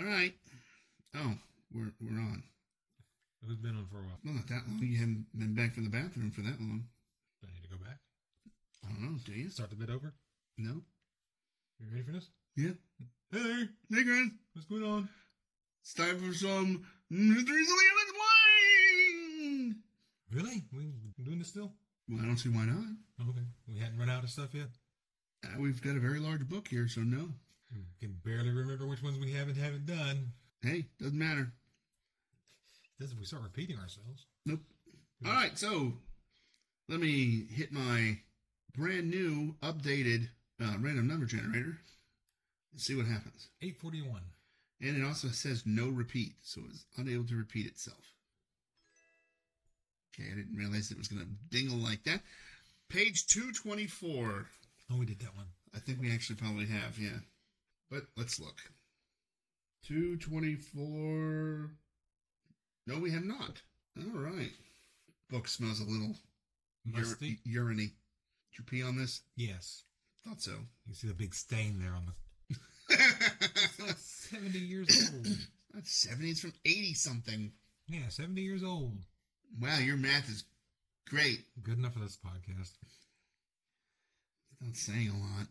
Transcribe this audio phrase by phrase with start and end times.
[0.00, 0.32] All right.
[1.14, 1.34] Oh,
[1.74, 2.42] we're we're on.
[3.46, 4.18] We've been on for a while.
[4.24, 4.80] Well, not that long.
[4.80, 6.84] You haven't been back from the bathroom for that long.
[7.42, 7.98] Do I need to go back?
[8.82, 9.18] I don't know.
[9.26, 9.50] Do you?
[9.50, 10.14] Start the bit over?
[10.56, 10.80] No.
[11.80, 12.30] You ready for this?
[12.56, 12.72] Yeah.
[13.30, 13.68] Hey there.
[13.92, 14.32] Hey, Grant.
[14.54, 15.08] What's going on?
[15.82, 17.68] It's time for some mysteries
[19.52, 19.74] unexplained.
[20.32, 20.64] Really?
[20.72, 21.72] We doing this still?
[22.08, 22.86] Well, I don't see why not.
[23.20, 23.44] Okay.
[23.68, 24.68] We hadn't run out of stuff yet?
[25.44, 27.28] Uh, we've got a very large book here, so no.
[28.00, 30.32] Can barely remember which ones we haven't haven't done.
[30.62, 31.52] Hey, doesn't matter.
[32.98, 34.26] This if we start repeating ourselves.
[34.44, 34.60] Nope.
[35.26, 35.92] All right, so
[36.88, 38.18] let me hit my
[38.74, 40.28] brand new, updated
[40.60, 41.78] uh, random number generator
[42.72, 43.48] and see what happens.
[43.62, 44.22] 841.
[44.82, 48.14] And it also says no repeat, so it's unable to repeat itself.
[50.14, 52.20] Okay, I didn't realize it was going to dingle like that.
[52.88, 54.46] Page 224.
[54.90, 55.46] Oh, we did that one.
[55.74, 57.20] I think we actually probably have, yeah.
[57.90, 58.60] But let's look.
[59.86, 61.70] 224.
[62.86, 63.62] No, we have not.
[63.98, 64.52] All right.
[65.28, 66.14] Book smells a little
[66.84, 67.38] Musty?
[67.46, 67.90] ur- urine Did
[68.58, 69.22] you pee on this?
[69.36, 69.84] Yes.
[70.26, 70.52] Thought so.
[70.86, 72.12] You see the big stain there on the.
[73.80, 75.26] Like 70 years old.
[75.74, 77.52] Not 70, it's from 80 something.
[77.88, 78.98] Yeah, 70 years old.
[79.60, 80.44] Wow, your math is
[81.08, 81.44] great.
[81.62, 82.72] Good enough for this podcast.
[82.82, 85.46] It's not saying a lot.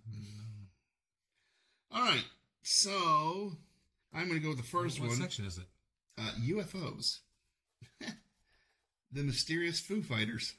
[1.92, 2.26] All right,
[2.62, 3.54] so
[4.14, 5.66] I'm going to go with the first what one section is it?
[6.20, 7.20] uh, UFOs.
[9.12, 10.54] the mysterious Foo Fighters.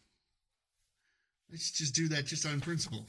[1.50, 3.06] Let's just do that just on principle.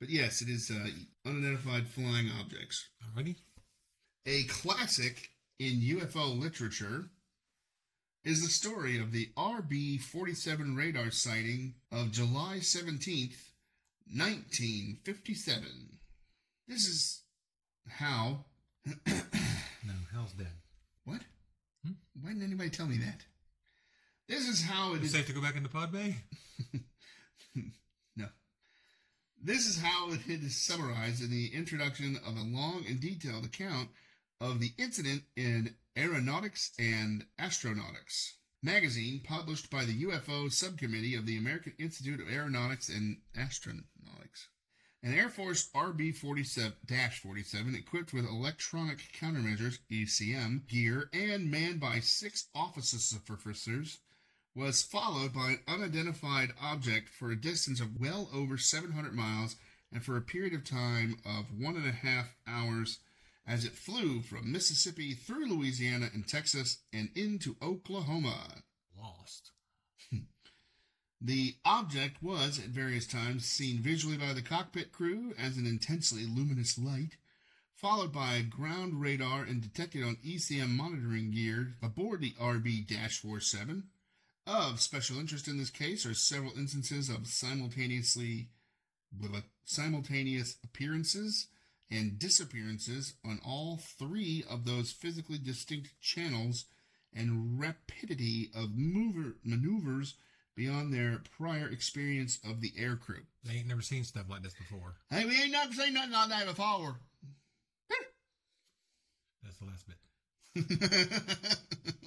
[0.00, 0.88] but yes, it is uh,
[1.28, 2.88] unidentified flying objects.
[3.14, 3.36] Already?
[4.26, 7.06] A classic in UFO literature
[8.24, 13.52] is the story of the RB 47 radar sighting of July 17th,
[14.12, 15.95] 1957.
[16.68, 17.22] This is
[17.88, 18.44] how.
[18.86, 20.46] No, HAL's dead.
[21.04, 21.20] what?
[21.84, 21.92] Hmm?
[22.20, 23.24] Why didn't anybody tell me that?
[24.28, 25.12] This is how it Is is.
[25.12, 26.16] safe to go back into Pod Bay?
[28.16, 28.26] no.
[29.42, 33.88] This is how it is summarized in the introduction of a long and detailed account
[34.40, 38.32] of the incident in Aeronautics and Astronautics
[38.62, 44.46] magazine published by the UFO Subcommittee of the American Institute of Aeronautics and Astronautics.
[45.06, 52.48] An Air Force RB 47 equipped with electronic countermeasures ECM gear and manned by six
[52.56, 54.00] officers
[54.56, 59.54] was followed by an unidentified object for a distance of well over 700 miles
[59.92, 62.98] and for a period of time of one and a half hours
[63.46, 68.64] as it flew from Mississippi through Louisiana and Texas and into Oklahoma.
[68.98, 69.52] Lost.
[71.20, 76.26] The object was at various times seen visually by the cockpit crew as an intensely
[76.26, 77.16] luminous light,
[77.74, 83.88] followed by ground radar and detected on ECM monitoring gear aboard the RB 47.
[84.46, 88.50] Of special interest in this case are several instances of simultaneously
[89.64, 91.48] simultaneous appearances
[91.90, 96.66] and disappearances on all three of those physically distinct channels
[97.14, 100.14] and rapidity of mover, maneuvers
[100.56, 103.22] beyond their prior experience of the air crew.
[103.44, 104.94] They ain't never seen stuff like this before.
[105.10, 106.96] Hey, we ain't never seen nothing like that before.
[109.42, 111.58] That's the last bit.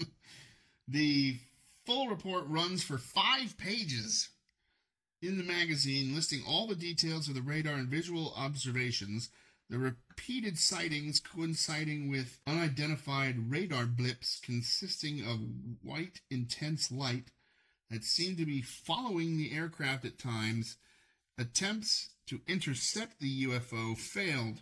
[0.88, 1.38] the
[1.86, 4.30] full report runs for five pages
[5.22, 9.30] in the magazine, listing all the details of the radar and visual observations,
[9.70, 15.40] the repeated sightings coinciding with unidentified radar blips consisting of
[15.84, 17.32] white, intense light
[17.90, 20.78] that seemed to be following the aircraft at times.
[21.38, 24.62] Attempts to intercept the UFO failed.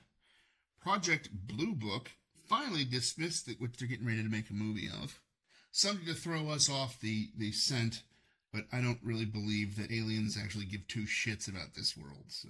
[0.81, 2.11] Project Blue Book
[2.47, 5.19] finally dismissed it, which they're getting ready to make a movie of.
[5.71, 8.03] Something to throw us off the, the scent,
[8.53, 12.49] but I don't really believe that aliens actually give two shits about this world, so.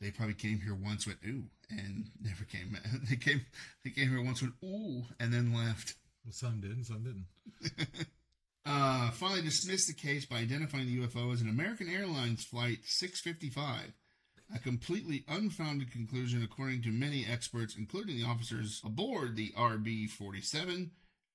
[0.00, 2.76] They probably came here once with ooh and never came
[3.08, 3.46] they came
[3.84, 5.94] they came here once with ooh and then left.
[6.24, 8.06] Well, some did and some didn't.
[8.64, 13.92] Uh, finally dismissed the case by identifying the UFO as an American Airlines Flight 655,
[14.54, 20.92] a completely unfounded conclusion according to many experts, including the officers aboard the RB 47,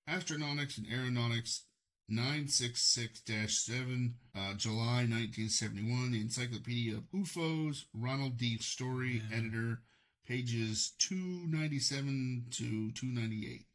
[0.09, 1.63] Astronautics and Aeronautics
[2.09, 8.57] 966-7, uh, July 1971, the Encyclopedia of UFOs, Ronald D.
[8.59, 9.37] Story, Yeah.
[9.37, 9.81] editor,
[10.25, 13.65] pages 297 to 298.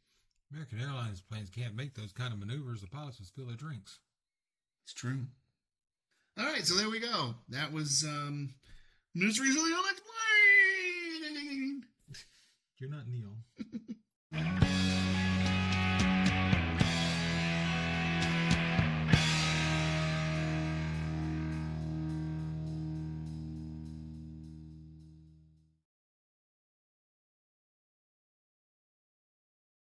[0.51, 2.81] American Airlines planes can't make those kind of maneuvers.
[2.81, 3.99] The pilots would spill their drinks.
[4.83, 5.25] It's true.
[6.37, 7.35] All right, so there we go.
[7.49, 8.53] That was um,
[9.15, 11.85] Mysteries of the Unexplained.
[12.77, 13.37] You're not Neil.